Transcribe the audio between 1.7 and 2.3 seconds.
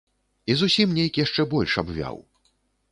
абвяў.